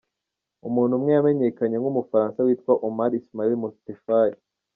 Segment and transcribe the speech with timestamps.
[0.67, 4.33] Umuntu umwe yamenyekanye nk’Umufaransa witwa Omar Ismail Mostefai.